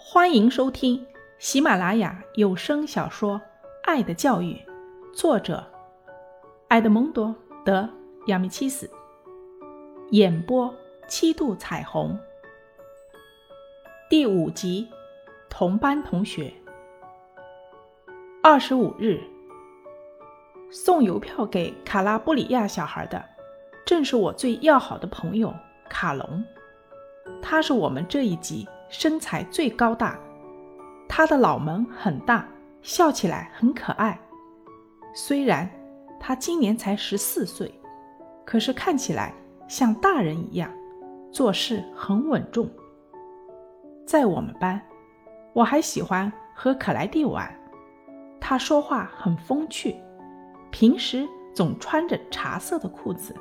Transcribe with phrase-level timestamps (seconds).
[0.00, 1.04] 欢迎收听
[1.40, 3.34] 喜马拉雅有声小说
[3.82, 4.54] 《爱的教育》，
[5.12, 5.66] 作者
[6.68, 7.26] 埃德蒙多·
[7.64, 7.82] 德·
[8.28, 8.88] 亚米契斯，
[10.10, 10.72] 演播
[11.08, 12.16] 七度彩虹。
[14.08, 14.88] 第五集，
[15.50, 16.54] 同班同学。
[18.40, 19.20] 二十五日，
[20.70, 23.22] 送邮票给卡拉布里亚小孩的，
[23.84, 25.52] 正是我最要好的朋友
[25.90, 26.44] 卡隆。
[27.42, 28.66] 他是我们这一集。
[28.88, 30.18] 身材最高大，
[31.08, 32.46] 他的脑门很大，
[32.82, 34.18] 笑起来很可爱。
[35.14, 35.68] 虽然
[36.18, 37.72] 他今年才十四岁，
[38.44, 39.34] 可是看起来
[39.66, 40.70] 像大人一样，
[41.30, 42.68] 做事很稳重。
[44.06, 44.80] 在我们班，
[45.52, 47.54] 我还喜欢和可莱蒂玩。
[48.40, 49.96] 他说话很风趣，
[50.70, 53.34] 平时总穿着茶色的裤子，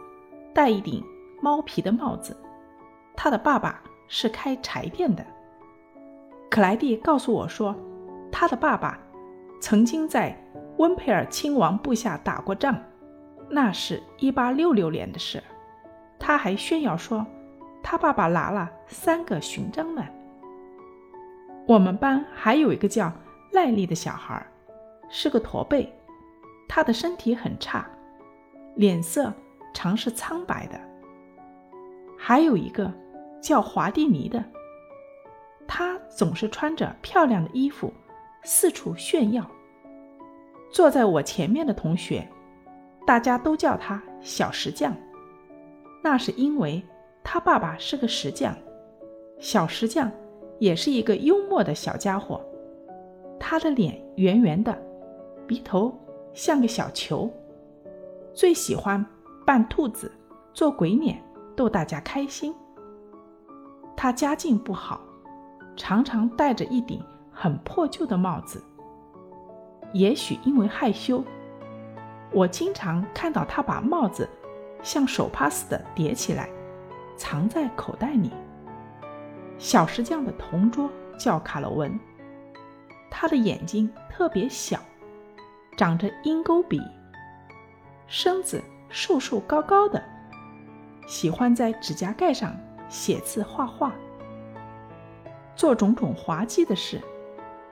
[0.53, 1.02] 戴一顶
[1.41, 2.36] 猫皮的帽子。
[3.16, 5.25] 他的爸爸是开柴店的。
[6.50, 7.76] 克莱蒂告诉我说，
[8.32, 8.98] 他的爸爸
[9.59, 10.36] 曾经在
[10.78, 12.76] 温佩尔亲王部下打过仗，
[13.50, 15.44] 那是一八六六年的事。
[16.20, 17.26] 他还炫耀说，
[17.84, 20.04] 他爸爸拿了三个勋章呢。
[21.67, 23.11] 我们班还有一个叫
[23.52, 24.45] 赖利的小孩，
[25.09, 25.92] 是个驼背，
[26.67, 27.86] 他的身体很差，
[28.76, 29.34] 脸色
[29.73, 30.80] 常是苍白的。
[32.17, 32.92] 还有一个
[33.42, 34.44] 叫华蒂尼的。
[35.68, 37.92] 他总是穿着漂亮的衣服，
[38.44, 39.46] 四处炫耀。
[40.72, 42.28] 坐在我前面的同学，
[43.06, 44.95] 大家都叫他小石匠，
[46.04, 46.84] 那是因为
[47.23, 48.56] 他爸爸是个石匠。
[49.40, 50.12] 小石匠
[50.60, 52.42] 也是一个幽默的小家伙，
[53.40, 54.76] 他的脸圆圆的，
[55.45, 55.94] 鼻头
[56.34, 57.32] 像个小球，
[58.34, 59.06] 最喜欢
[59.45, 60.12] 扮兔子、
[60.54, 61.22] 做鬼脸
[61.56, 62.54] 逗大家开心。
[63.95, 65.02] 他家境不好。
[65.78, 68.61] 常常戴着一顶很破旧的帽子。
[69.94, 71.23] 也许因为害羞，
[72.31, 74.27] 我经常看到他把帽子
[74.83, 76.49] 像手帕似的叠起来，
[77.15, 78.32] 藏在口袋里。
[79.58, 81.98] 小石匠的同桌叫卡罗文，
[83.09, 84.80] 他的眼睛特别小，
[85.77, 86.82] 长着鹰钩鼻，
[88.08, 90.04] 身子瘦瘦高高的，
[91.08, 92.55] 喜欢在指甲盖上
[92.89, 93.94] 写字画画。
[95.58, 97.02] 做种种滑稽的事，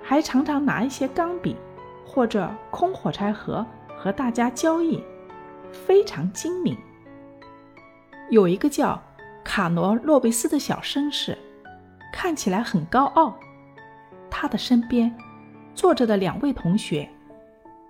[0.02, 1.56] 还常常拿一些钢笔
[2.06, 3.66] 或者空火柴盒
[3.96, 5.02] 和大家交易，
[5.72, 6.76] 非常精明。
[8.32, 9.00] 有一个叫
[9.44, 11.38] 卡罗洛贝斯的小绅士，
[12.12, 13.36] 看起来很高傲。
[14.32, 15.16] 他的身边
[15.76, 17.08] 坐着的两位同学，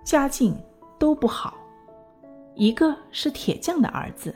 [0.04, 0.54] 家境
[0.98, 1.54] 都不好，
[2.54, 4.34] 一个是铁匠的儿子，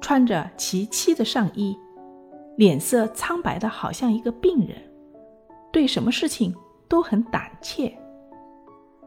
[0.00, 1.78] 穿着其漆的上衣。
[2.60, 4.76] 脸色苍白的，好像一个病人，
[5.72, 6.54] 对什么事情
[6.90, 7.90] 都很胆怯。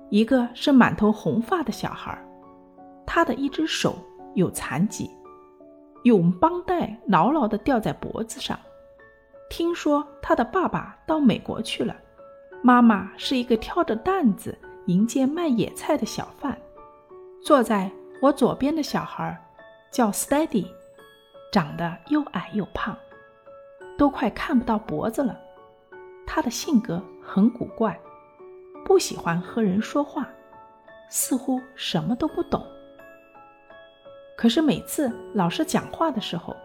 [0.09, 2.17] 一个是满头红发的小孩，
[3.05, 3.95] 他的一只手
[4.33, 5.07] 有残疾，
[6.01, 8.59] 用绷带牢牢地吊在脖子上。
[9.51, 11.95] 听说他的爸爸到美国去了，
[12.63, 16.57] 妈妈是一个挑着担子迎接卖野菜的小贩。
[17.43, 19.39] 坐在我左边的小孩
[19.91, 20.65] 叫 Steady，
[21.51, 22.97] 长得又矮又胖。
[23.97, 25.39] 都快看不到脖子了。
[26.25, 27.99] 他的性格很古怪，
[28.85, 30.27] 不喜欢和人说话，
[31.09, 32.65] 似乎什么都不懂。
[34.35, 36.55] 可是每次老师讲话的时候，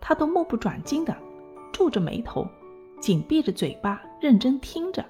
[0.00, 1.16] 他都目不转睛的
[1.72, 2.46] 皱着眉头，
[3.00, 5.04] 紧闭着嘴巴认真听着。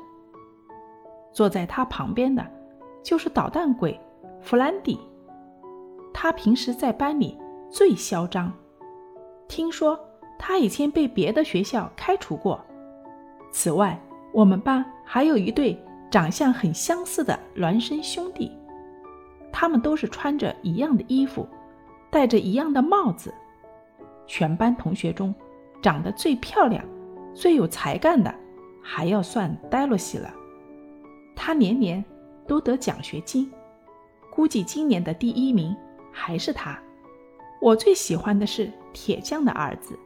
[1.33, 2.45] 坐在他旁边的，
[3.03, 4.01] 就是捣蛋鬼
[4.41, 4.99] 弗兰迪。
[6.15, 7.39] 他平时在班里
[7.69, 8.51] 最嚣张，
[9.47, 9.99] 听说。
[10.39, 12.63] 他以前被别的学校开除过。
[13.51, 13.99] 此外，
[14.33, 18.53] 我们班还有一对长相很相似的孪生兄弟，
[19.53, 21.49] 他们都是穿着一样的衣服，
[22.11, 23.33] 戴着一样的帽子。
[24.27, 25.35] 全班同学中，
[25.81, 26.85] 长得最漂亮、
[27.35, 28.35] 最有才干的，
[28.83, 30.33] 还要算黛洛西了。
[31.35, 32.05] 他年年
[32.47, 33.51] 都得奖学金，
[34.31, 35.75] 估计今年的第一名
[36.13, 36.79] 还是他。
[37.61, 39.99] 我最喜欢的是铁匠的儿子。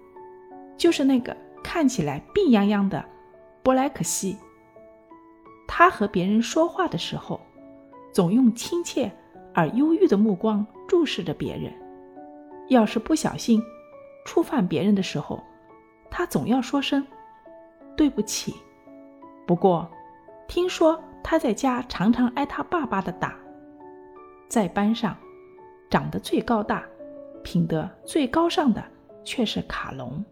[0.81, 3.05] 就是那个看起来病殃殃的
[3.62, 4.38] 布莱克西。
[5.69, 7.38] 他和别人说话的时候，
[8.15, 9.12] 总用亲切
[9.53, 11.71] 而忧郁的目光注视着别人。
[12.71, 13.62] 要是不小心
[14.25, 15.38] 触犯别人的时候，
[16.11, 17.06] 他总要说声
[17.94, 18.55] 对不起。
[19.47, 19.87] 不过，
[20.49, 23.37] 听说他在家常常挨他爸爸的打。
[24.49, 25.15] 在班上，
[25.91, 26.82] 长得最高大、
[27.44, 28.82] 品德最高尚的
[29.23, 30.25] 却是卡隆。